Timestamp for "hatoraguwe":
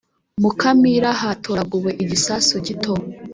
1.21-1.91